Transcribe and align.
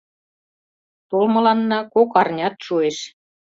...Толмыланна 1.09 1.79
кок 1.93 2.09
арнят 2.21 2.55
шуэш. 2.65 2.97